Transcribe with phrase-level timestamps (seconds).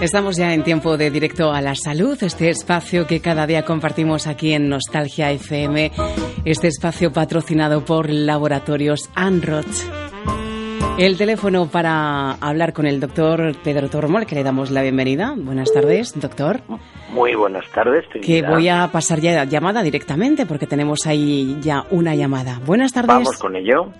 [0.00, 4.28] Estamos ya en tiempo de directo a la salud, este espacio que cada día compartimos
[4.28, 5.90] aquí en Nostalgia FM,
[6.44, 9.66] este espacio patrocinado por Laboratorios Anroth.
[10.98, 15.34] El teléfono para hablar con el doctor Pedro Tormol, que le damos la bienvenida.
[15.36, 16.60] Buenas tardes, doctor.
[17.10, 18.04] Muy buenas tardes.
[18.24, 22.60] Que voy a pasar ya llamada directamente porque tenemos ahí ya una llamada.
[22.64, 23.08] Buenas tardes.
[23.08, 23.92] Vamos con ello.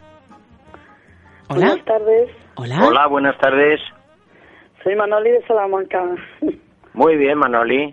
[1.49, 1.67] Hola.
[1.67, 2.30] Buenas tardes.
[2.55, 2.87] Hola.
[2.87, 3.80] Hola, buenas tardes.
[4.82, 6.04] Soy Manoli de Salamanca.
[6.95, 7.92] Muy bien, Manoli.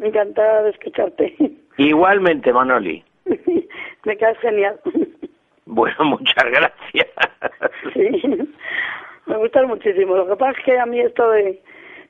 [0.00, 1.34] Encantada de escucharte.
[1.76, 3.04] Igualmente, Manoli.
[4.04, 4.80] Me quedas genial.
[5.66, 7.08] Bueno, muchas gracias.
[7.92, 8.22] Sí,
[9.26, 10.16] me gusta muchísimo.
[10.16, 11.60] Lo que pasa es que a mí esto de,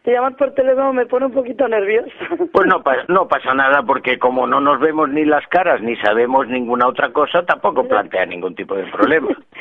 [0.05, 2.11] de llamar por teléfono me pone un poquito nerviosa.
[2.53, 6.49] Pues no, no pasa nada porque como no nos vemos ni las caras ni sabemos
[6.49, 9.29] ninguna otra cosa, tampoco plantea ningún tipo de problema.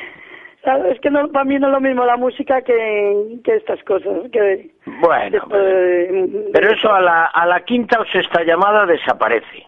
[0.63, 4.29] Es que no, para mí no es lo mismo la música que, que estas cosas.
[4.31, 9.65] Que Bueno, de- pero eso a la, a la quinta o sexta llamada desaparece.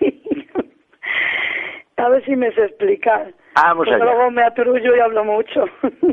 [1.96, 3.32] a ver si me sé explicar.
[3.54, 3.98] Vamos allá.
[4.04, 5.64] luego me aturullo y hablo mucho.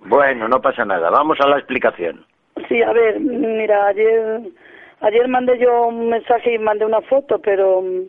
[0.00, 1.10] Bueno, no pasa nada.
[1.10, 2.24] Vamos a la explicación.
[2.68, 4.40] Sí, a ver, mira, ayer
[5.00, 8.04] ayer mandé yo un mensaje y mandé una foto, pero mm,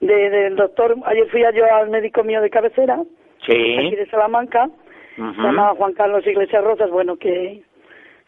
[0.00, 3.02] de, del doctor, ayer fui yo al médico mío de cabecera,
[3.42, 3.96] aquí Sí.
[3.96, 4.68] de Salamanca,
[5.16, 7.62] se llama Juan Carlos Iglesias Rosas, bueno, que,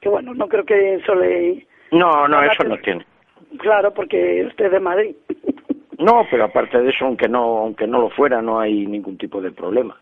[0.00, 1.66] que bueno, no creo que eso le...
[1.92, 3.05] No, no, eso no tiene.
[3.58, 5.14] Claro, porque usted es de Madrid.
[5.98, 9.42] No, pero aparte de eso, aunque no, aunque no lo fuera, no hay ningún tipo
[9.42, 10.00] de problema.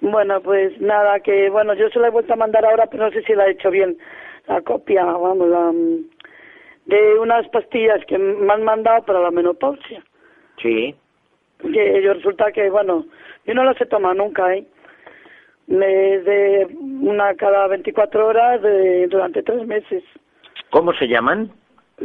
[0.00, 3.10] bueno, pues nada, que bueno, yo se la he vuelto a mandar ahora, pero no
[3.10, 3.96] sé si la he hecho bien,
[4.46, 6.04] la copia, vamos, la, mm,
[6.86, 10.04] de unas pastillas que me han mandado para la menopausia.
[10.58, 10.94] Sí.
[11.72, 13.04] Que yo resulta que, bueno,
[13.46, 14.64] yo no las he tomado nunca, ¿eh?
[15.66, 20.02] Me de una cada 24 horas de, durante tres meses.
[20.70, 21.50] ¿Cómo se llaman?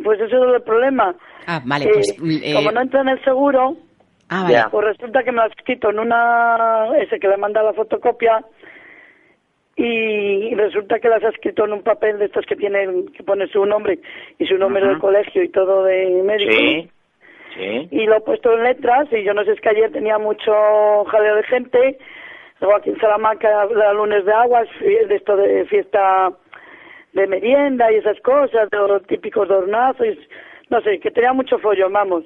[0.04, 1.16] Pues ese es el problema.
[1.48, 2.44] Ah, vale, que pues.
[2.44, 3.76] eh, como no entra en el seguro,
[4.30, 4.54] ah, vale.
[4.54, 4.70] Ya.
[4.70, 8.44] pues resulta que me lo has escrito en una, ese que le manda la fotocopia,
[9.76, 13.48] y resulta que las ha escrito en un papel de estos que tienen, que pone
[13.48, 14.00] su nombre
[14.40, 15.02] y su número de Ujú.
[15.02, 16.52] colegio y todo de médico.
[16.52, 16.90] Sí.
[17.58, 17.88] Sí.
[17.92, 20.54] y lo he puesto en letras y yo no sé es que ayer tenía mucho
[21.06, 21.98] jaleo de gente
[22.62, 26.32] luego aquí en Salamanca era lunes de aguas de esto de fiesta
[27.14, 30.18] de merienda y esas cosas de los típicos hornazos
[30.70, 32.26] no sé que tenía mucho follón vamos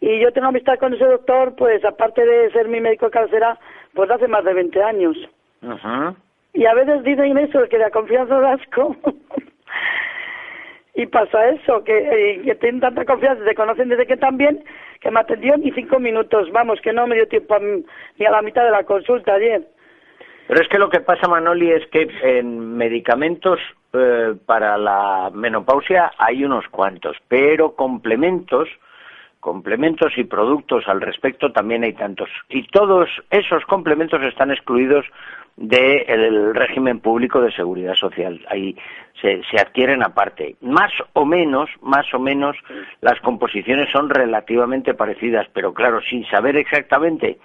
[0.00, 3.58] y yo tengo amistad con ese doctor pues aparte de ser mi médico de cabecera
[3.94, 5.16] pues hace más de 20 años
[6.54, 8.96] y a veces dicen eso, el que da confianza da asco.
[10.94, 14.64] y pasa eso, que, eh, que tienen tanta confianza, se conocen desde que también,
[15.00, 18.30] que me atendió ni cinco minutos, vamos, que no me dio tiempo a ni a
[18.30, 19.62] la mitad de la consulta ayer.
[20.46, 23.58] Pero es que lo que pasa, Manoli, es que en medicamentos
[23.92, 28.68] eh, para la menopausia hay unos cuantos, pero complementos,
[29.40, 32.28] complementos y productos al respecto también hay tantos.
[32.50, 35.06] Y todos esos complementos están excluidos
[35.56, 38.40] del régimen público de seguridad social.
[38.50, 38.74] Ahí
[39.20, 40.56] se, se adquieren aparte.
[40.60, 42.56] Más o menos, más o menos,
[43.00, 47.38] las composiciones son relativamente parecidas, pero claro, sin saber exactamente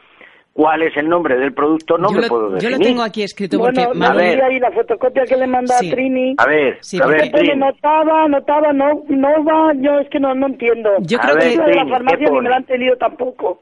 [0.51, 2.77] cuál es el nombre del producto, no yo, me lo, puedo yo definir.
[2.79, 3.85] lo tengo aquí escrito porque.
[3.85, 4.43] bueno, a ver.
[4.43, 5.87] ahí la fotocopia que le manda Sí.
[5.87, 6.35] a Trini.
[6.37, 7.31] A ver, Sí, a ver.
[7.31, 7.55] Trini.
[7.59, 10.89] Notaba, notaba, no, no va, yo es que no, no entiendo.
[11.01, 11.53] Yo A creo ver, que.
[11.53, 13.61] Eso de la Trini, farmacia ¿qué ni me la han entendido tampoco.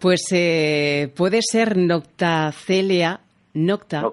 [0.00, 3.20] Pues eh, puede ser noctacelia,
[3.54, 4.12] nocta, No-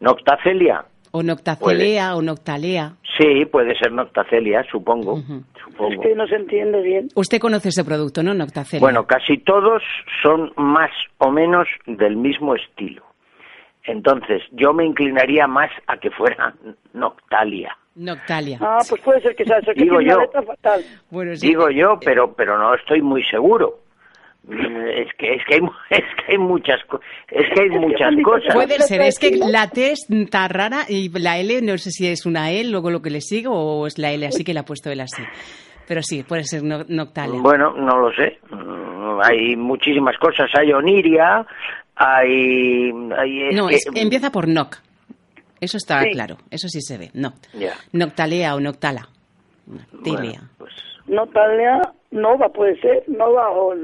[0.00, 0.84] Noctacelia.
[1.12, 2.92] o noctacelea, o noctalea.
[3.18, 5.14] Sí, puede ser noctacelia, supongo.
[5.14, 5.42] Ujú.
[5.64, 5.92] supongo.
[5.92, 7.08] Es que no se entiende bien.
[7.14, 8.34] Usted conoce ese producto, ¿no?
[8.34, 8.80] Noctacelia.
[8.80, 9.82] Bueno, casi todos
[10.22, 13.02] son más o menos del mismo estilo.
[13.84, 16.54] Entonces, yo me inclinaría más a que fuera
[16.92, 17.76] Noctalia.
[17.94, 18.58] Noctalia.
[18.60, 20.42] Ah, pues puede ser que sea eso, que Digo tiene yo.
[20.42, 20.82] fatal.
[21.10, 21.46] Bueno, sí.
[21.48, 23.78] Digo yo, pero pero no estoy muy seguro.
[24.48, 26.80] Mm, Es que es que hay, es que hay muchas
[27.30, 28.54] es que hay muchas cosas.
[28.54, 32.26] Puede ser, es que la T está rara y la L no sé si es
[32.26, 34.64] una E, luego lo que le sigue o es la L así que le ha
[34.64, 35.22] puesto él así.
[35.88, 37.40] Pero sí, puede ser no- Noctalia.
[37.40, 38.38] Bueno, no lo sé.
[38.50, 40.50] Mm, Hay muchísimas cosas.
[40.58, 41.46] Hay oniria,
[41.94, 42.90] hay...
[43.18, 44.76] hay- es no, que- es- empieza por Noc.
[45.60, 46.10] Eso está Sí.
[46.10, 47.10] claro, eso sí se ve.
[47.14, 47.46] Noct.
[47.92, 49.08] Noctalea o Noctala.
[49.66, 50.40] Noctilia.
[50.40, 50.72] Bueno, pues,
[52.10, 53.74] Nova puede ser, Nova o...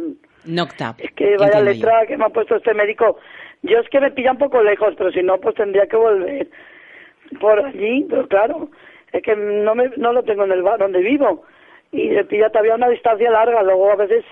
[0.46, 0.94] Nocta.
[0.98, 1.86] Es que vaya entiendo yo.
[1.86, 3.18] letra que me ha puesto este médico.
[3.62, 6.48] Yo es que me pilla un poco lejos, pero si no, pues tendría que volver
[7.40, 8.06] por allí.
[8.08, 8.68] Pero claro,
[9.12, 11.44] es que no, me, no lo tengo en el bar donde vivo.
[11.92, 13.62] Y me pilla todavía una distancia larga.
[13.62, 14.24] Luego a veces,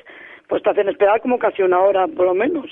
[0.48, 2.66] pues te hacen esperar como casi una hora, por lo menos.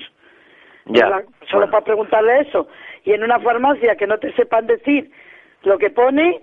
[0.87, 1.02] Ya.
[1.08, 2.69] Para- solo para preguntarle eso.
[3.05, 5.11] Y en una farmacia que no te sepan decir
[5.62, 6.43] lo que pone,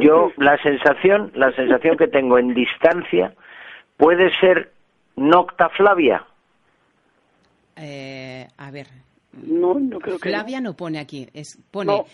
[0.00, 3.32] Yo la sensación, la sensación que tengo en distancia
[3.98, 4.70] puede ser
[5.16, 6.24] Nocta Flavia.
[7.76, 8.86] Eh, a ver.
[9.32, 10.28] No, no creo que.
[10.28, 12.04] Flavia no pone aquí, es pone No.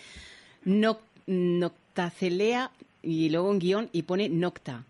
[0.65, 2.69] noc- noctacelea
[3.01, 4.83] y luego un guion y pone nocta.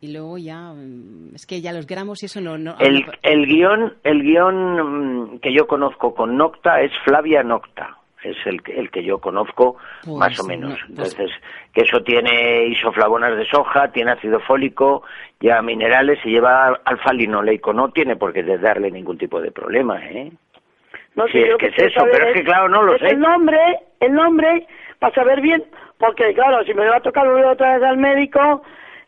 [0.00, 2.58] Y luego ya, mm, es que ya los gramos y eso no...
[2.58, 7.96] no El, el guion, el guion mm, que yo conozco con Nocta es Flavia Nocta.
[8.24, 10.78] Es el, que- el que yo conozco Pues más o no, menos.
[10.80, 11.30] pues- Entonces,
[11.72, 15.02] que eso tiene isoflavonas de soja, tiene ácido fólico,
[15.40, 17.72] lleva minerales y lleva alfa-linoleico.
[17.72, 20.32] No tiene por qué darle ningún tipo de problema, ¿eh?
[21.14, 23.00] No Sí, sé, es yo que es eso, pero es que, claro, no lo es
[23.00, 23.08] sé.
[23.08, 23.60] El nombre,
[24.00, 24.66] el nombre,
[24.98, 25.62] para saber bien,
[25.98, 28.62] porque claro, si me va a tocar otra vez al médico,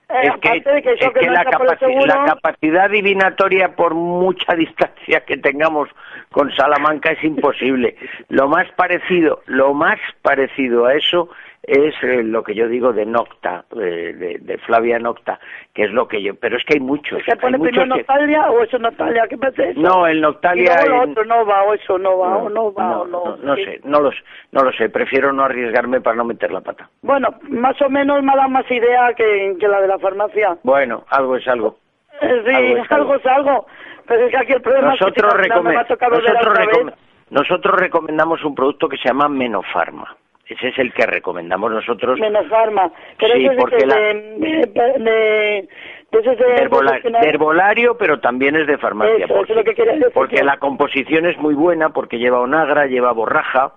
[0.08, 5.20] eh, es que, de es que, la, capaci- seguro, la capacidad adivinatoria, por mucha distancia
[5.20, 5.88] que tengamos
[6.30, 7.96] con Salamanca, es imposible.
[8.28, 11.28] Lo más parecido, lo más parecido a eso
[11.66, 15.38] es eh, lo que yo digo de Nocta, de, de- de Flavia Nocta,
[15.74, 16.34] que es lo que yo.
[16.36, 17.22] Pero es que hay muchos.
[17.24, 19.26] ¿se pone primero que- Noctalia o eso Noctalia?
[19.28, 19.80] ¿Qué pasa eso?
[19.80, 20.62] No, el Noctalia.
[20.84, 23.00] Y luego lo en- otro no va, o eso no va, o no va, no,
[23.02, 23.24] o no.
[23.24, 23.64] no, no Sí.
[23.64, 24.18] sé, no lo, sé,
[24.52, 24.88] no lo sé.
[24.90, 26.88] Prefiero no arriesgarme para no meter la pata.
[27.02, 30.56] Bueno, más o menos me ha dado más idea que, que la de la farmacia.
[30.62, 31.78] Bueno, algo es algo.
[32.20, 33.66] Eh, sí, Algo es algo es algo.
[34.06, 36.94] Pero es que aquí el problema Nosotros, es que recome-
[37.30, 40.16] nosotros recomendamos un producto que se llama Menofarma.
[40.48, 42.20] Ese es el que recomendamos nosotros.
[42.20, 42.90] menos farma.
[43.18, 45.68] Pero Sí, eso es porque que la- de, de, de-
[46.12, 49.16] esos de- herbola- de herbolario, pero también es de farmacia.
[49.16, 52.40] Eso, eso porque, es lo que decir porque la composición es muy buena, porque lleva
[52.40, 53.72] onagra, lleva borraja,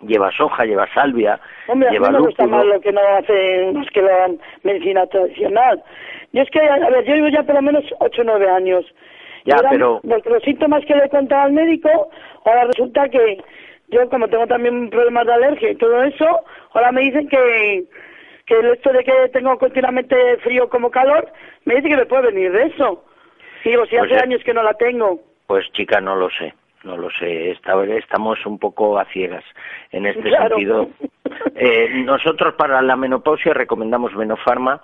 [0.00, 3.74] lleva soja, lleva salvia, Hombre, a mí lleva me gusta más lo que no hacen
[3.74, 4.30] los que la
[4.62, 5.82] medicina tradicional.
[6.32, 8.84] Yo es que, a ver, yo llevo ya por lo menos 8 o 9 años.
[9.44, 11.90] Ya, ahora, pero- Porque los síntomas que le he contado al médico,
[12.44, 13.38] ahora resulta que
[13.92, 16.40] yo, como tengo también problemas de alergia y todo eso,
[16.72, 17.84] ahora me dicen que,
[18.46, 21.30] que el hecho de que tengo continuamente frío como calor,
[21.64, 23.04] me dice que me puede venir de eso.
[23.64, 25.20] Y digo, si Pues hace años que no la tengo.
[25.46, 26.52] Pues chica, no lo sé,
[26.82, 27.50] no lo sé.
[27.52, 29.44] Esta estamos un poco a ciegas
[29.92, 30.56] en este Claro.
[30.56, 30.88] sentido.
[31.54, 34.80] Eh, nosotros para la menopausia recomendamos Menofarma,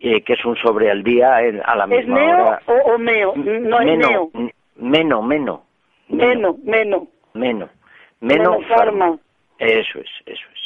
[0.00, 2.62] eh, que es un sobre al día eh, a la ¿Es misma neo hora.
[2.66, 3.32] o, o meo?
[3.36, 4.30] No es Meno, neo.
[4.76, 5.62] Meno, meno.
[6.08, 6.56] Meno,
[7.34, 7.68] meno.
[8.24, 8.52] Meno.
[8.58, 9.06] Menofarma.
[9.06, 9.18] Menofarma.
[9.58, 10.60] Eso es, eso es.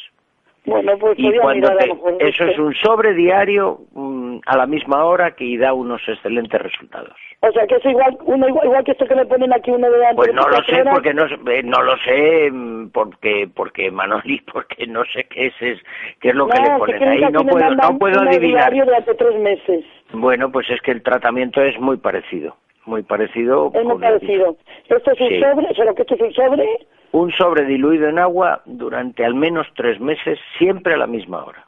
[0.64, 5.30] Bueno, pues Y cuando te- eso es un sobre diario mm, a la misma hora
[5.34, 7.14] que da unos excelentes resultados.
[7.40, 9.88] O sea, que es igual, uno igual, igual que esto que le ponen aquí uno
[9.90, 10.16] de antes.
[10.16, 12.50] Pues no lo 24 sé porque no eh, no lo sé
[12.92, 15.78] porque porque Manoli porque no sé qué es, es
[16.20, 18.20] qué es lo que No, le que ponen creo que ahí no puedo no puedo
[18.20, 19.84] adivinar durante tres meses.
[20.12, 24.56] bueno pues es que el tratamiento es muy parecido muy parecido Es muy parecido.
[24.88, 25.40] Esto es un Sí.
[25.40, 26.66] sobre, solo que esto es un sobre.
[27.12, 31.66] Un sobre diluido en agua durante al menos tres meses siempre a la misma hora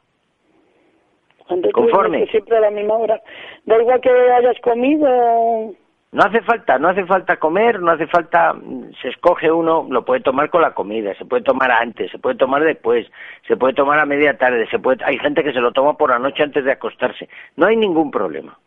[1.47, 2.27] Cuando Conforme.
[2.27, 3.21] Siempre a la misma hora.
[3.65, 5.75] Da igual que hayas comido.
[6.13, 8.53] No hace falta, no hace falta comer, no hace falta,
[9.01, 12.35] se escoge uno, lo puede tomar con la comida, se puede tomar antes, se puede
[12.35, 13.07] tomar después,
[13.47, 16.09] se puede tomar a media tarde, se puede, hay gente que se lo toma por
[16.09, 18.57] la noche antes de acostarse, no hay ningún problema.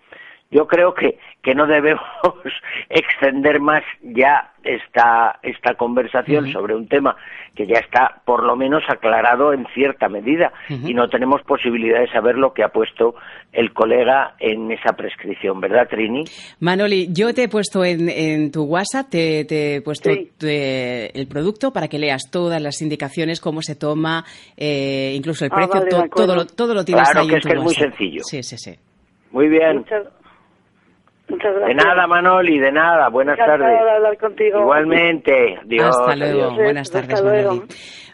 [0.50, 2.02] Yo creo que, que no debemos
[2.88, 7.16] extender más ya esta, esta conversación sobre un tema
[7.54, 12.08] que ya está por lo menos aclarado en cierta medida y no tenemos posibilidad de
[12.08, 13.14] saber lo que ha puesto
[13.52, 16.24] el colega en esa prescripción, ¿verdad, Trini?
[16.60, 20.30] Manoli, yo te he puesto en, en tu WhatsApp, te, te he puesto Sí.
[20.38, 24.24] te- el producto para que leas todas las indicaciones, cómo se toma,
[24.56, 27.32] eh, incluso el Ah, precio, vale, to- todo, lo, todo lo tienes Claro ahí que
[27.34, 28.22] en es tu que es muy sencillo.
[28.24, 28.74] Sí, sí, sí.
[29.30, 29.78] Muy bien.
[29.78, 30.04] Muchas,
[31.34, 33.08] muchas De nada, Manoli, de nada.
[33.08, 33.84] Buenas Encantada tardes.
[33.84, 34.60] de hablar contigo.
[34.60, 35.58] Igualmente.
[35.64, 36.42] Dios, Hasta luego.
[36.44, 36.54] adiós.
[36.56, 37.50] Buenas Hasta tardes, luego.
[37.50, 37.68] Manoli.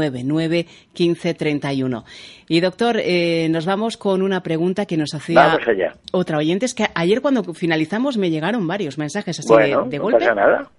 [0.10, 2.04] 914991531.
[2.48, 5.94] Y doctor, eh, nos vamos con una pregunta que nos hacía allá.
[6.12, 6.66] otra oyente.
[6.66, 10.20] Es que ayer cuando finalizamos me llegaron varios mensajes así Bueno, de, de no golpe.
[10.20, 10.70] pasa nada.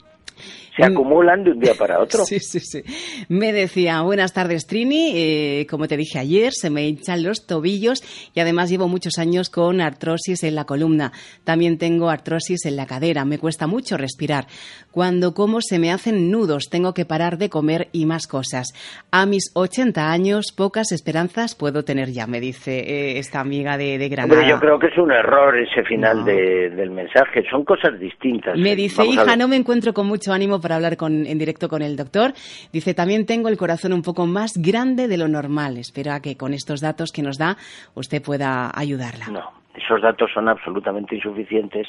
[0.77, 0.93] Se mm.
[0.93, 2.23] acumulan de un día para otro.
[2.33, 2.83] Sí, sí, sí.
[3.29, 8.01] Me decía, buenas tardes Trini, eh, como te dije ayer, se me hinchan los tobillos
[8.33, 11.13] y además llevo muchos años con artrosis en la columna.
[11.45, 14.47] También tengo artrosis en la cadera, me cuesta mucho respirar.
[14.91, 18.69] Cuando como se me hacen nudos, tengo que parar de comer y más cosas.
[19.11, 23.99] A mis 80 años, pocas esperanzas puedo tener ya, me dice eh, esta amiga de,
[23.99, 24.49] de Granada.
[24.49, 28.57] yo creo que es un error ese final del mensaje, son cosas distintas.
[28.57, 31.83] Me dice, hija, no me encuentro con mucho ánimo para hablar con, en directo con
[31.83, 32.33] el doctor.
[32.73, 35.77] Dice, también tengo el corazón un poco más grande de lo normal.
[35.77, 37.57] Espero a que con estos datos que nos da
[37.95, 39.27] usted pueda ayudarla.
[39.31, 41.89] No, esos datos son absolutamente insuficientes,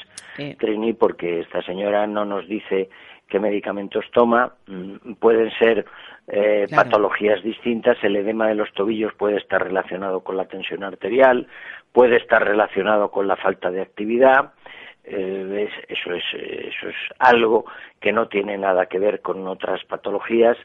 [0.58, 2.88] Trini, porque esta señora no nos dice
[3.28, 4.52] qué medicamentos toma.
[4.66, 5.84] Mm, pueden ser
[6.28, 7.96] eh, patologías distintas.
[8.02, 11.46] El edema de los tobillos puede estar relacionado con la tensión arterial,
[11.92, 14.52] puede estar relacionado con la falta de actividad
[15.04, 17.66] eh, eso, es, eso es algo
[18.00, 20.56] que no tiene nada que ver con otras patologías.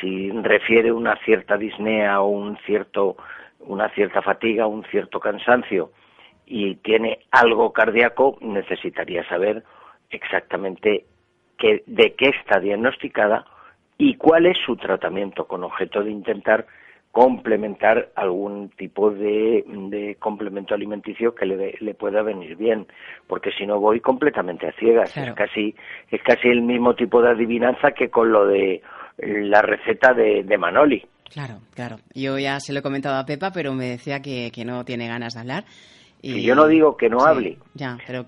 [0.00, 3.16] Si refiere una cierta disnea o un cierto,
[3.60, 5.92] una cierta fatiga, un cierto cansancio
[6.46, 9.64] y tiene algo cardíaco, necesitaría saber
[10.10, 11.06] exactamente
[11.58, 13.46] de qué está diagnosticada
[13.98, 16.66] y cuál es su tratamiento con objeto de intentar
[17.16, 22.86] complementar algún tipo de, complemento alimenticio que le, pueda venir bien,
[23.26, 25.16] porque si no voy completamente a ciegas.
[25.16, 25.74] Es casi
[26.10, 28.82] es casi el mismo tipo de adivinanza que con lo de
[29.16, 31.06] la receta de, Manoli.
[31.32, 31.96] Claro, claro.
[32.14, 35.32] Yo ya se lo he comentado a Pepa, pero me decía que, no tiene ganas
[35.32, 35.64] de hablar.
[36.20, 36.42] Y...
[36.42, 37.56] yo no digo que no hable,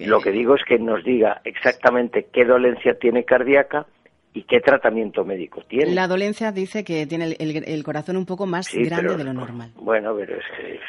[0.01, 3.87] lo que digo es que nos diga exactamente qué dolencia tiene cardíaca,
[4.35, 5.95] ¿Y qué tratamiento médico tiene?
[5.95, 9.71] La dolencia dice que tiene el, corazón un poco más grande de lo normal.
[9.77, 10.81] Bueno, pero es que...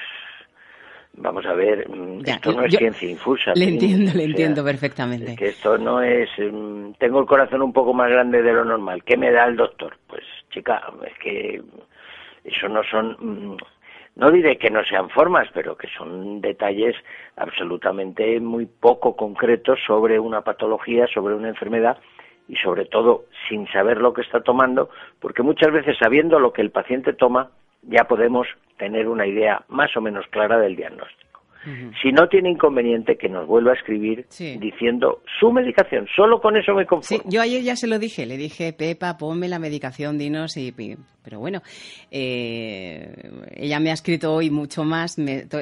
[1.14, 3.52] Vamos a ver, mm, esto no es ciencia infusa.
[3.56, 5.36] Le entiendo, le entiendo perfectamente.
[5.36, 6.30] que esto no es...
[6.38, 9.04] Mm, tengo el corazón un poco más grande de lo normal.
[9.04, 9.98] ¿Qué me da el doctor?
[10.08, 11.62] Pues, chica, es que
[12.44, 13.18] eso no son...
[13.20, 13.58] Mm,
[14.16, 16.96] no diré que no sean formas, pero que son detalles
[17.38, 21.98] absolutamente muy poco concretos sobre una patología, sobre una enfermedad
[22.50, 24.90] y sobre todo sin saber lo que está tomando,
[25.22, 27.52] porque muchas veces sabiendo lo que el paciente toma
[27.84, 31.29] ya podemos tener una idea más o menos clara del diagnóstico.
[32.02, 34.26] Si no tiene inconveniente que nos vuelva a escribir
[34.60, 37.24] diciendo su medicación, solo con eso me conformo.
[37.24, 40.74] Sí, yo ayer ya se lo dije, le dije, Pepa, ponme la medicación, dinos, y,
[41.24, 41.62] pero bueno,
[42.12, 43.12] eh,
[43.56, 45.16] ella me ha escrito hoy mucho más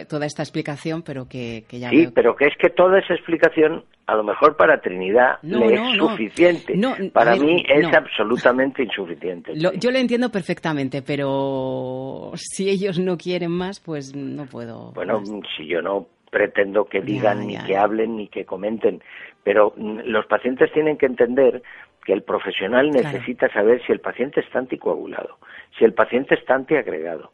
[0.07, 1.89] toda esta explicación, pero que, ya...
[1.89, 5.97] Sí, pero que es que toda esa explicación a lo mejor para Trinidad le es
[5.97, 6.73] suficiente.
[7.11, 9.51] para mí es absolutamente insuficiente.
[9.55, 14.93] yo lo entiendo perfectamente, pero si ellos no quieren más, pues no puedo.
[14.93, 15.21] Bueno,
[15.57, 15.96] si yo no
[16.29, 19.01] pretendo que digan, ni que hablen, ni que comenten,
[19.43, 21.61] pero mm, los pacientes tienen que entender
[22.07, 25.39] que el profesional necesita saber si el paciente está anticoagulado,
[25.77, 27.31] si el paciente está antiagregado,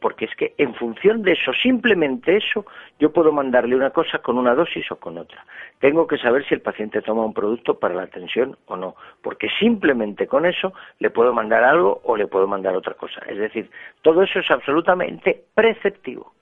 [0.00, 2.64] porque es que en función de eso, simplemente eso,
[2.98, 5.44] yo puedo mandarle una cosa con una dosis o con otra.
[5.80, 9.50] Tengo que saber si el paciente toma un producto para la tensión o no, porque
[9.58, 13.20] simplemente con eso le puedo mandar algo o le puedo mandar otra cosa.
[13.28, 16.32] Es decir, todo eso es absolutamente preceptivo.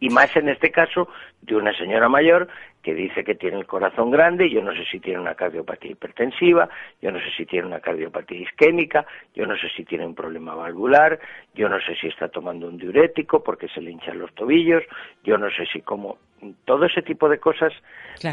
[0.00, 1.08] Y más en este caso
[1.40, 2.48] de una señora mayor
[2.82, 6.68] que dice que tiene el corazón grande, yo no sé si tiene una cardiopatía hipertensiva,
[7.00, 10.54] yo no sé si tiene una cardiopatía isquémica, yo no sé si tiene un problema
[10.54, 11.18] valvular,
[11.54, 14.82] yo no sé si está tomando un diurético porque se le hinchan los tobillos,
[15.22, 16.18] yo no sé si como
[16.64, 17.72] todo ese tipo de cosas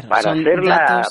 [0.08, 1.02] para hacer la,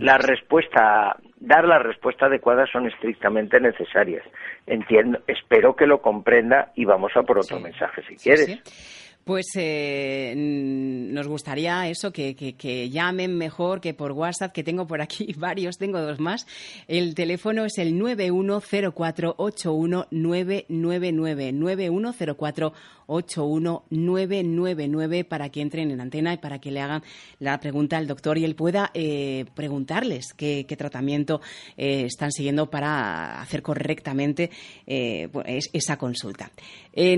[0.00, 4.22] la, respuesta, dar la respuesta adecuada son estrictamente necesarias.
[4.66, 9.01] Entiendo, espero que lo comprenda y vamos a por otro mensaje si quieres.
[9.24, 15.32] Pues eh, nos gustaría eso, que, llamen mejor que por WhatsApp, que tengo por aquí
[15.38, 16.44] varios, tengo dos más.
[16.88, 20.66] El teléfono es el 910481999,
[23.06, 27.04] 910481999 para que entren en antena y para que le hagan
[27.38, 31.40] la pregunta al doctor y él pueda eh, preguntarles qué, tratamiento
[31.76, 34.50] eh, están siguiendo para hacer correctamente
[35.30, 36.50] pues, esa consulta.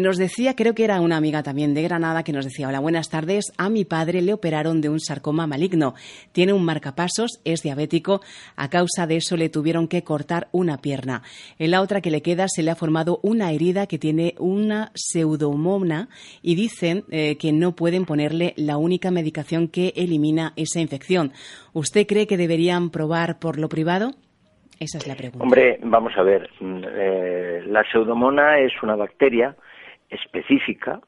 [0.00, 3.10] nos decía, creo que era una amiga también de nada que nos decía, hola, buenas
[3.10, 5.94] tardes, a mi padre le operaron de un sarcoma maligno,
[6.32, 8.20] tiene un marcapasos, es diabético,
[8.56, 11.22] a causa de eso le tuvieron que cortar una pierna.
[11.58, 14.90] En la otra que le queda se le ha formado una herida que tiene una
[14.94, 16.08] pseudomona
[16.42, 21.32] y dicen eh, que no pueden ponerle la única medicación que elimina esa infección.
[21.72, 24.12] ¿Usted cree que deberían probar por lo privado?
[24.80, 25.42] Esa es la pregunta.
[25.42, 26.50] Hombre, vamos a ver.
[26.60, 29.56] Mm, eh, la pseudomona es una bacteria
[30.10, 31.00] específica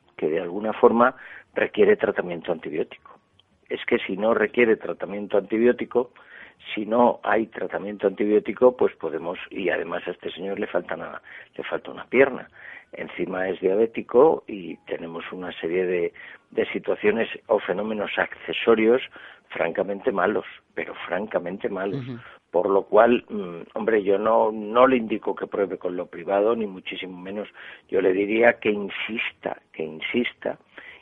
[0.57, 1.15] alguna forma
[1.55, 3.19] requiere tratamiento antibiótico.
[3.69, 6.13] Es que si no requiere tratamiento antibiótico,
[6.75, 11.21] si no hay tratamiento antibiótico, pues podemos, y además a este señor le falta una,
[11.55, 12.49] le falta una pierna.
[12.93, 15.85] Encima es diabético y tenemos una serie
[16.51, 19.03] de situaciones o fenómenos accesorios
[19.51, 22.03] francamente malos, pero francamente malos.
[22.57, 26.57] Por lo cual, mm, hombre, yo no, no le indico que pruebe con lo privado,
[26.57, 27.47] ni muchísimo menos.
[27.91, 30.57] Yo le diría que insista, que insista,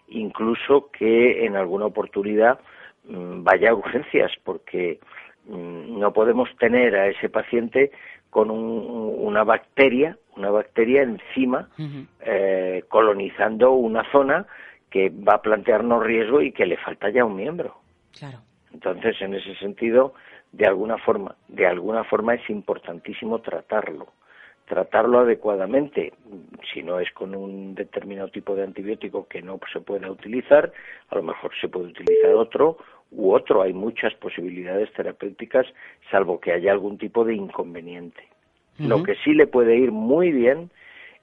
[0.09, 2.59] incluso que en alguna oportunidad
[3.05, 4.99] mm, vaya a urgencias, porque
[5.47, 7.93] mm, no podemos tener a ese paciente
[8.31, 11.69] con una bacteria, una bacteria encima,
[12.19, 14.45] eh, colonizando una zona
[14.91, 17.77] que va a plantearnos riesgo y que le falta ya un miembro.
[18.19, 18.41] Claro.
[18.73, 20.15] Entonces, en ese sentido,
[20.57, 24.07] de alguna forma, de alguna forma es importantísimo tratarlo,
[24.67, 26.13] tratarlo adecuadamente,
[26.73, 30.73] si no es con un determinado tipo de antibiótico que no se pueda utilizar,
[31.09, 32.79] a lo mejor se puede utilizar otro
[33.11, 35.67] u otro, hay muchas posibilidades terapéuticas,
[36.11, 38.23] salvo que haya algún tipo de inconveniente.
[38.79, 40.71] Lo que sí le puede ir muy bien,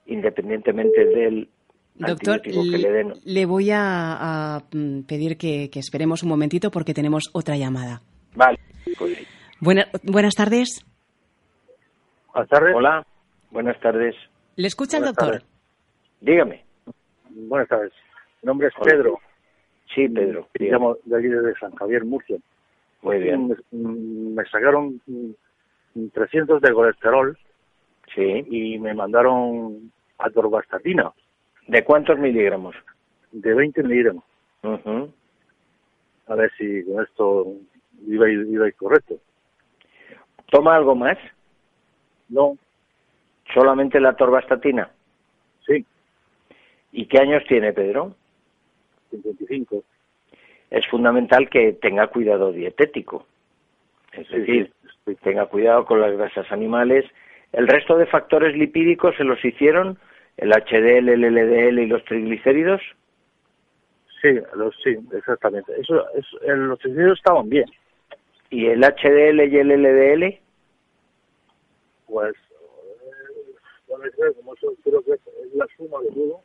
[0.06, 1.48] independientemente del
[1.94, 8.00] Doctor, le, voy a, mm, pedir que, esperemos un momentito porque tenemos otra llamada.
[8.34, 8.58] Vale.
[9.60, 10.84] Buenas tardes.
[12.32, 12.74] Buenas tardes.
[12.74, 13.06] Hola.
[13.50, 14.14] Buenas tardes.
[14.56, 15.42] ¿Le escucha el doctor?
[16.20, 16.64] Dígame.
[17.30, 17.92] Buenas tardes.
[18.42, 19.20] Mi nombre es Pedro.
[19.94, 20.48] Sí, Pedro.
[20.58, 22.38] Me llamo de aquí de San Javier, Murcia.
[23.02, 23.54] Muy bien.
[23.70, 25.00] Me, sacaron
[26.12, 27.38] 300 de colesterol.
[28.14, 28.44] Sí.
[28.48, 31.12] Y me mandaron atorvastatina.
[31.66, 32.74] ¿De cuántos miligramos?
[33.32, 34.24] De 20 miligramos.
[34.62, 37.54] A ver si con esto
[38.06, 39.16] iba, iba correcto.
[40.50, 41.18] ¿Toma algo más?
[42.28, 42.56] No.
[43.54, 44.90] ¿Solamente la torvastatina?
[45.66, 45.84] Sí.
[46.92, 48.14] ¿Y qué años tiene Pedro?
[49.10, 49.82] 55.
[50.70, 53.26] Es fundamental que tenga cuidado dietético.
[54.12, 54.72] Es decir,
[55.22, 57.04] tenga cuidado con las grasas animales.
[57.52, 59.98] ¿El resto de factores lipídicos se los hicieron?
[60.36, 62.80] el HDL, el LDL y los triglicéridos?
[64.20, 65.72] Sí, los, sí, exactamente.
[65.78, 66.04] Eso,
[66.46, 67.66] los triglicéridos estaban bien.
[68.52, 70.38] ¿Y el HDL y el LDL?
[72.06, 72.34] Pues,
[73.88, 76.42] eh, creo que es la suma de todo.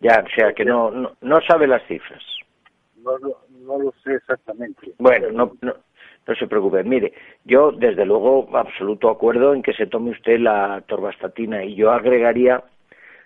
[0.00, 2.22] Ya, o sea que no, no, no sabe las cifras.
[2.96, 4.92] No, no, no lo sé exactamente.
[4.98, 5.74] Bueno, no, no,
[6.26, 6.84] no se preocupe.
[6.84, 7.14] Mire,
[7.46, 12.62] yo desde luego absoluto acuerdo en que se tome usted la torvastatina y yo agregaría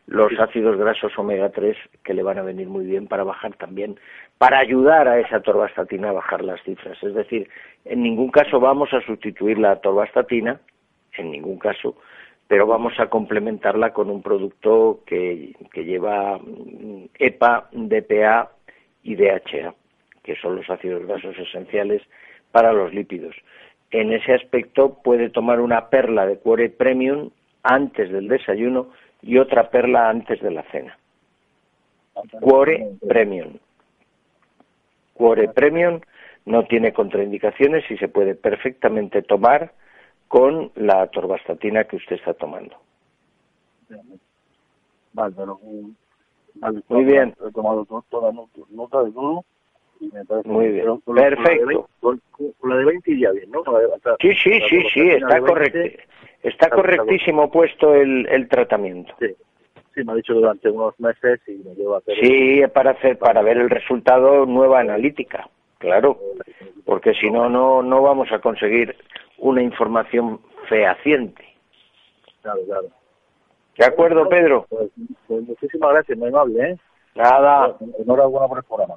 [0.06, 3.98] los ácidos grasos omega 3 que le van a venir muy bien para bajar también,
[4.38, 7.02] para ayudar a esa torvastatina a bajar las cifras.
[7.02, 7.48] Es decir,
[7.84, 10.60] en ningún caso vamos a sustituir la torvastatina,
[11.16, 11.96] en ningún caso,
[12.46, 18.50] pero vamos a complementarla con un producto que, que lleva mm, EPA, DPA
[19.02, 19.74] y DHA,
[20.22, 22.02] que son los ácidos grasos esenciales
[22.52, 23.34] para los lípidos.
[23.90, 27.30] En ese aspecto puede tomar una perla de Cuore Premium
[27.62, 28.90] antes del desayuno
[29.26, 30.96] y otra perla antes de la cena.
[32.40, 33.58] Cuore Premium.
[35.14, 36.00] Cuore Premium
[36.44, 39.72] no tiene contraindicaciones y se puede perfectamente tomar
[40.28, 42.76] con la torvastatina que usted está tomando.
[45.12, 45.58] Vale, pero,
[46.88, 47.34] Muy bien.
[47.46, 49.44] He tomado toda nota de todo
[50.00, 51.00] y me parece Muy bien.
[51.00, 51.88] Perfecto.
[52.00, 52.20] Con,
[52.62, 53.62] la de 20 iría bien, ¿no?
[54.20, 55.78] sí, sí, sí, sí, está correcto.
[56.46, 59.12] Está correctísimo puesto el, el tratamiento.
[59.18, 59.34] Sí.
[59.92, 62.14] sí, me ha dicho durante unos meses y me lleva a hacer...
[62.20, 66.20] Sí, para, hacer, para ver el resultado nueva analítica, claro,
[66.84, 68.94] porque si no, no, no vamos a conseguir
[69.38, 71.44] una información fehaciente.
[72.42, 72.88] Claro, claro.
[73.76, 74.66] ¿De acuerdo, Pedro?
[74.68, 74.88] Pues,
[75.26, 76.76] pues, muchísimas gracias, muy amable, ¿eh?
[77.16, 77.76] Nada.
[77.98, 78.94] Enhorabuena por el programa.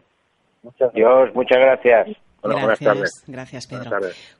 [0.62, 2.10] Muchas Dios, muchas gracias
[2.44, 3.92] gracias, gracias Pedro.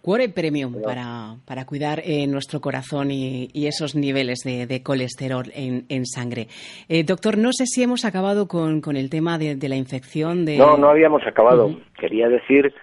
[0.02, 6.48] Cuore Premium para, para cuidar eh, nuestro corazón y, esos niveles de, colesterol en, sangre.
[6.88, 10.46] Eh, doctor, no sé si hemos acabado con, con el tema de, la infección.
[10.46, 10.58] De...
[10.58, 11.76] No, no habíamos acabado.
[12.00, 12.74] Quería decir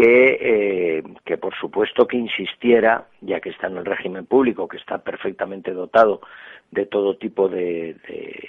[0.00, 4.78] que, eh, que por supuesto que insistiera, ya que está en el régimen público, que
[4.78, 6.22] está perfectamente dotado
[6.70, 8.48] de todo tipo de, de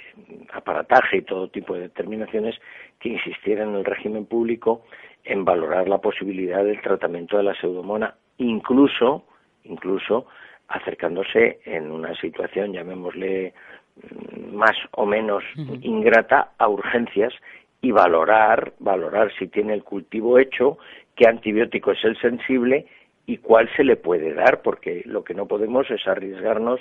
[0.54, 2.58] aparataje y todo tipo de determinaciones,
[2.98, 4.86] que insistiera en el régimen público
[5.24, 9.26] en valorar la posibilidad del tratamiento de la pseudomona, incluso,
[9.64, 10.24] incluso
[10.68, 13.52] acercándose en una situación, llamémosle
[13.96, 15.44] mm, más o menos
[15.82, 17.34] ingrata, a urgencias
[17.82, 20.78] y valorar, valorar si tiene el cultivo hecho,
[21.16, 22.86] qué antibiótico es el sensible
[23.26, 26.80] y cuál se le puede dar, porque lo que no podemos es arriesgarnos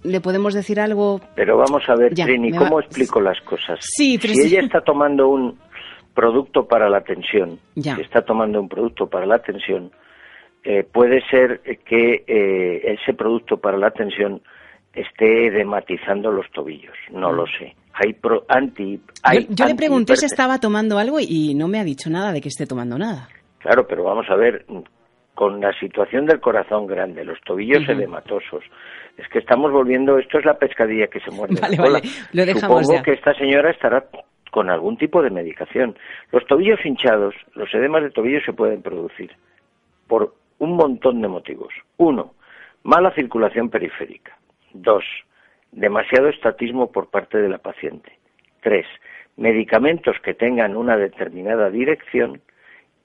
[0.03, 1.21] ¿le podemos decir algo?
[1.35, 3.77] Pero vamos a ver, Trini, ¿cómo explico las cosas?
[3.81, 5.59] Sí, pero si ella está tomando un,
[6.19, 9.89] producto para la tensión, si está tomando un producto para la tensión,
[10.65, 14.41] eh, puede ser que eh, ese producto para la tensión
[14.93, 17.73] esté edematizando los tobillos, no lo sé.
[17.93, 18.17] Hay
[18.49, 19.01] anti,
[19.49, 22.49] yo, le pregunté si estaba tomando algo y no me ha dicho nada de que
[22.49, 23.29] esté tomando nada.
[23.59, 24.65] Claro, pero vamos a ver,
[25.35, 28.63] con la situación del corazón grande, los tobillos edematosos,
[29.17, 31.59] es que estamos volviendo, esto es la pescadilla que se muerde.
[31.61, 32.01] Vale, vale,
[32.33, 34.03] lo dejamos Supongo que esta señora estará
[34.51, 35.97] con algún tipo de medicación.
[36.31, 39.31] Los tobillos hinchados, los edemas de tobillo se pueden producir
[40.07, 41.73] por un montón de motivos.
[41.97, 42.33] Uno,
[42.83, 44.37] mala circulación periférica.
[44.73, 45.03] Dos,
[45.71, 48.11] demasiado estatismo por parte de la paciente.
[48.61, 48.85] Tres,
[49.37, 52.41] medicamentos que tengan una determinada dirección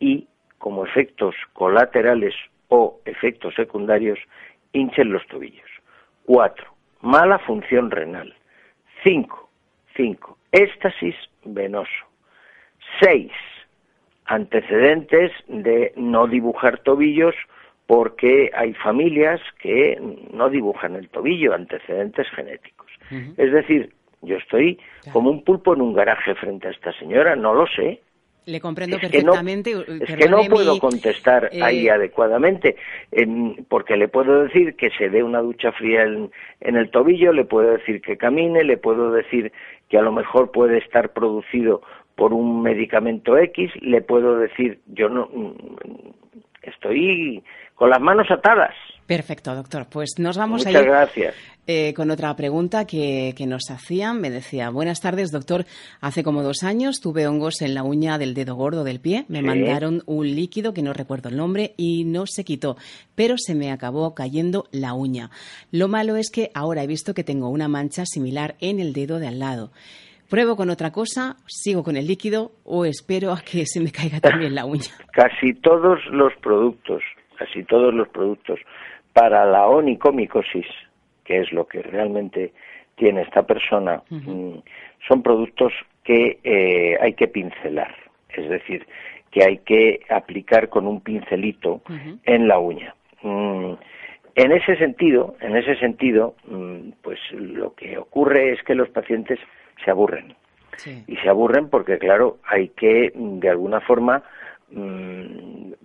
[0.01, 0.27] y,
[0.59, 2.35] como efectos colaterales
[2.69, 4.19] o efectos secundarios,
[4.73, 5.71] hinchen los tobillos.
[6.25, 8.35] Cuatro, mala función renal.
[9.03, 9.51] Cinco,
[9.95, 12.07] cinco, éstasis venoso.
[13.01, 13.33] Seis,
[14.27, 17.35] antecedentes de no dibujar tobillos
[17.87, 20.01] porque hay familias que
[20.33, 22.91] no dibujan el tobillo, antecedentes genéticos.
[23.37, 24.81] Es decir, yo estoy
[25.13, 28.01] como un pulpo en un garaje frente a esta señora, no lo sé.
[28.47, 29.71] Le comprendo perfectamente.
[29.71, 32.77] es que no puedo contestar eh, ahí adecuadamente,
[33.69, 36.31] porque le puedo decir que se dé una ducha fría en,
[36.61, 39.53] en, el tobillo, le puedo decir que camine, le puedo decir
[39.89, 41.83] que a lo mejor puede estar producido
[42.15, 45.29] por un medicamento X, le puedo decir, yo no
[46.63, 47.43] estoy
[47.75, 48.75] con las manos atadas.
[49.07, 49.87] Perfecto, doctor.
[49.91, 51.35] Pues nos vamos Muchas a ir gracias.
[51.67, 54.21] Eh, con otra pregunta que, que, nos hacían.
[54.21, 55.65] Me decía, buenas tardes, doctor.
[56.01, 59.25] Hace como dos años tuve hongos en la uña del dedo gordo del pie.
[59.29, 62.77] Me mandaron un líquido que no recuerdo el nombre y no se quitó,
[63.15, 65.31] pero se me acabó cayendo la uña.
[65.71, 69.19] Lo malo es que ahora he visto que tengo una mancha similar en el dedo
[69.19, 69.71] de al lado.
[70.29, 74.21] ¿Pruebo con otra cosa, sigo con el líquido o espero a que se me caiga
[74.21, 74.91] también la uña?
[75.13, 77.03] Casi todos los productos,
[77.37, 78.59] casi todos los productos
[79.15, 80.67] para la onicomicosis,
[81.25, 82.53] que es lo que realmente
[82.97, 84.57] tiene esta persona, mm,
[85.09, 85.73] son productos
[86.03, 87.95] que eh, hay que pincelar,
[88.29, 88.87] es decir,
[89.31, 91.81] que hay que aplicar con un pincelito
[92.25, 92.95] en la uña.
[93.23, 93.73] Mm,
[94.37, 99.39] en ese sentido, en ese sentido, mm, pues lo que ocurre es que los pacientes
[99.85, 100.35] se aburren.
[101.07, 104.25] Y se aburren porque, claro, hay que, de alguna forma,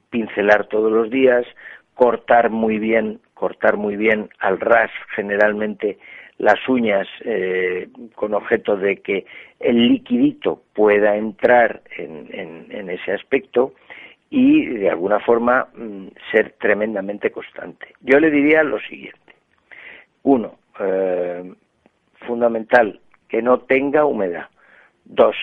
[0.10, 1.46] pincelar todos los días,
[2.00, 5.98] cortar muy bien, cortar muy bien al ras generalmente
[6.38, 9.26] las uñas eh, con objeto de que
[9.60, 13.74] el liquidito pueda entrar en, ese aspecto
[14.30, 17.88] y de alguna forma mm, ser tremendamente constante.
[18.00, 19.36] Yo le diría lo siguiente.
[20.24, 21.54] Uno, eh,
[22.26, 24.48] fundamental, que no tenga humedad.
[25.04, 25.36] Dos,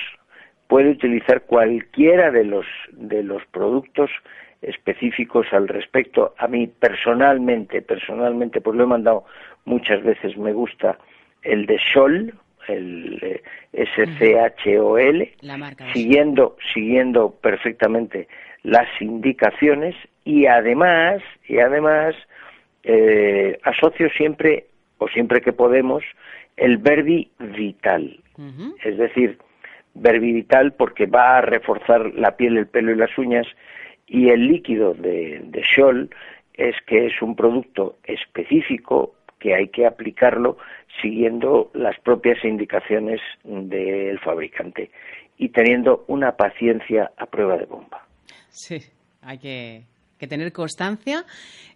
[0.68, 4.10] puede utilizar cualquiera de los, de los productos
[4.62, 6.34] específicos al respecto.
[6.38, 9.24] A mí personalmente, personalmente, pues lo he mandado
[9.64, 10.98] muchas veces, me gusta
[11.42, 12.34] el de Sol,
[12.68, 13.42] el eh,
[13.72, 15.32] S-C-H-O-L,
[15.92, 18.28] siguiendo, siguiendo perfectamente
[18.62, 22.14] las indicaciones y además, y además,
[22.82, 24.66] eh, asocio siempre
[24.98, 26.02] o siempre que podemos,
[26.56, 28.18] el Verbi Vital.
[28.84, 29.38] Es decir,
[29.94, 33.46] Verbi Vital porque va a reforzar la piel, el pelo y las uñas
[34.06, 36.10] y el líquido de, de Scholl
[36.54, 40.56] es que es un producto específico que hay que aplicarlo
[41.00, 44.90] siguiendo las propias indicaciones del fabricante
[45.38, 48.06] y teniendo una paciencia a prueba de bomba.
[48.48, 48.78] Sí,
[49.22, 49.82] hay que,
[50.26, 51.24] tener constancia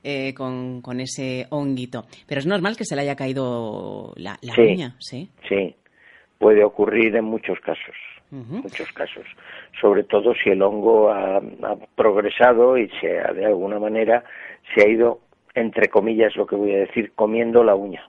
[0.02, 2.06] eh, con, ese honguito.
[2.26, 5.28] Pero es normal que se le haya caído la, uña, ¿sí?
[5.46, 5.74] Sí,
[6.38, 7.94] puede ocurrir en muchos casos.
[8.30, 9.26] Muchos casos,
[9.80, 11.40] sobre todo si el hongo ha,
[11.96, 14.24] progresado y se de alguna manera
[14.74, 15.20] se ha ido
[15.54, 18.08] entre comillas lo que voy a decir comiendo la uña.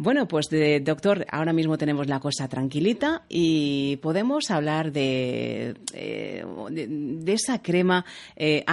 [0.02, 0.48] Bueno, pues
[0.82, 8.06] doctor, ahora mismo tenemos la cosa tranquilita y podemos hablar de, eh, de, esa crema
[8.38, 8.64] eh,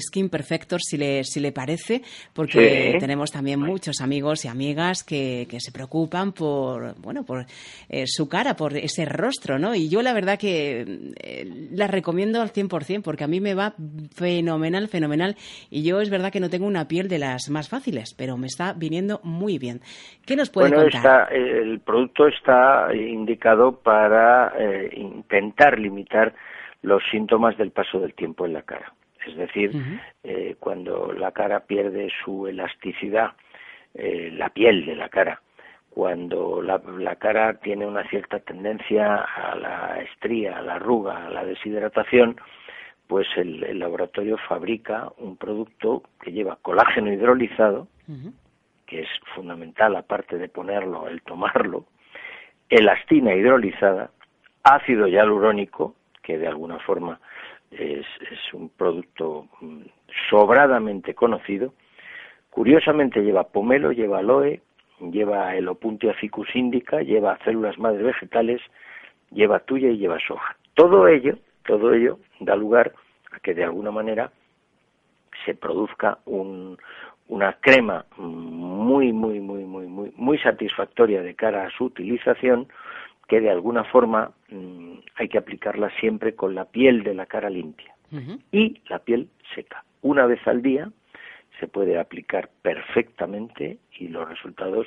[0.00, 2.00] Skin Perfector, si le, si le parece,
[2.32, 7.44] porque tenemos también muchos amigos y amigas que, que se preocupan por, bueno, por
[7.90, 9.74] eh, su cara, por ese rostro, ¿no?
[9.74, 13.74] Y yo la verdad que eh, la recomiendo al 100% porque a mí me va
[14.14, 15.36] fenomenal, fenomenal
[15.68, 18.46] y yo es verdad que no tengo una piel de las más fáciles, pero me
[18.46, 19.82] está viniendo muy bien.
[20.24, 26.34] ¿Qué nos puede bueno, está, el producto está indicado para eh, intentar limitar
[26.82, 28.92] los síntomas del paso del tiempo en la cara.
[29.26, 29.70] Es decir,
[30.24, 33.32] eh, cuando la cara pierde su elasticidad,
[33.94, 35.40] eh, la piel de la cara,
[35.90, 41.30] cuando la, la, cara tiene una cierta tendencia a la estría, a la arruga, a
[41.30, 42.36] la deshidratación,
[43.06, 47.88] pues el, laboratorio fabrica un producto que lleva colágeno hidrolizado,
[48.92, 51.86] que es fundamental aparte de ponerlo, el tomarlo,
[52.68, 54.10] elastina hidrolizada,
[54.64, 57.18] ácido hialurónico, que de alguna forma
[57.70, 58.04] es,
[58.52, 59.80] un producto mm,
[60.28, 61.72] sobradamente conocido,
[62.50, 64.60] curiosamente lleva pomelo, lleva aloe,
[65.10, 68.60] lleva el opuntia ficus indica, lleva células madre vegetales,
[69.30, 70.54] lleva tuya y lleva soja.
[70.74, 72.92] Todo ello, todo ello da lugar
[73.30, 74.30] a que de alguna manera
[75.46, 76.76] se produzca un,
[77.32, 82.68] una crema muy, muy, muy, muy, muy, muy satisfactoria de cara a su utilización,
[83.26, 87.48] que de alguna forma mm, hay que aplicarla siempre con la piel de la cara
[87.48, 87.94] limpia
[88.50, 89.82] y la piel seca.
[90.02, 90.90] Una vez al día
[91.58, 94.86] se puede aplicar perfectamente y los resultados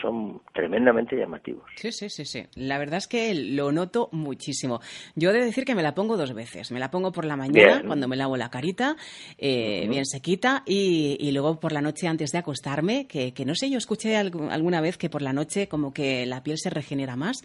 [0.00, 1.64] son tremendamente llamativos.
[1.76, 2.44] Sí, sí, sí, sí.
[2.54, 4.80] La verdad es que lo noto muchísimo.
[5.14, 6.70] Yo he de decir que me la pongo dos veces.
[6.72, 8.96] Me la pongo por la mañana, cuando me lavo la carita,
[9.38, 13.54] eh, bien sequita, y, y, luego por la noche antes de acostarme, que, que no
[13.54, 17.16] sé, yo escuché alguna vez que por la noche como que la piel se regenera
[17.16, 17.42] más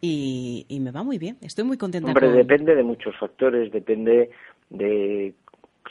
[0.00, 1.36] y, y me va muy bien.
[1.42, 2.08] Estoy muy contenta.
[2.08, 4.30] Hombre, depende de muchos factores, depende
[4.70, 5.34] de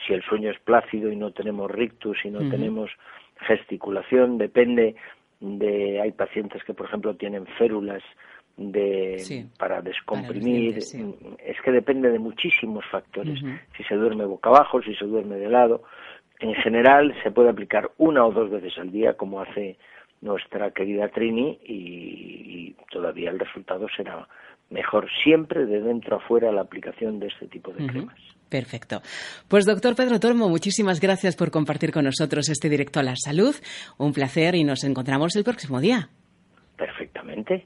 [0.05, 2.89] si el sueño es plácido y no tenemos rictus y no tenemos
[3.47, 4.95] gesticulación, depende
[5.41, 8.03] de hay pacientes que por ejemplo tienen férulas
[8.55, 10.77] de para descomprimir.
[10.77, 13.39] es que depende de muchísimos factores.
[13.75, 15.83] Si se duerme boca abajo si se duerme de lado.
[16.39, 19.77] En general se puede aplicar una o dos veces al día como hace
[20.21, 24.27] nuestra querida Trini y, todavía el resultado será
[24.69, 25.07] mejor.
[25.23, 28.19] Siempre de dentro a fuera la aplicación de este tipo de cremas
[28.51, 29.01] Perfecto.
[29.47, 33.55] Pues doctor Pedro Tormo, muchísimas gracias por compartir con nosotros este directo a la salud.
[33.97, 36.09] Un placer y nos encontramos el próximo día.
[36.75, 37.65] Perfectamente.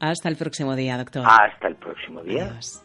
[0.00, 1.24] Hasta el próximo día, doctor.
[1.24, 2.46] Hasta el próximo día.
[2.46, 2.82] Adiós.